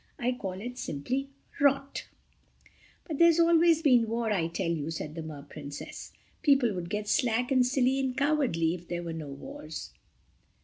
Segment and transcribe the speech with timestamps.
[0.17, 1.29] I call it simply
[1.59, 2.07] rot."
[3.07, 6.11] "But there always has been war I tell you," said the Mer Princess.
[6.41, 9.91] "People would get slack and silly and cowardly if there were no wars."